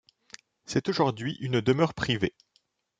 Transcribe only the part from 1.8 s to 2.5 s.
privée.